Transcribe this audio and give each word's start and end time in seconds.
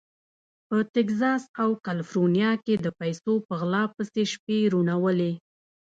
په 0.67 0.77
تګزاس 0.93 1.43
او 1.61 1.69
کالیفورنیا 1.85 2.51
کې 2.65 2.73
د 2.79 2.87
پیسو 2.99 3.33
په 3.47 3.53
غلا 3.59 3.83
پسې 3.95 4.23
شپې 4.33 4.57
روڼولې. 4.73 5.31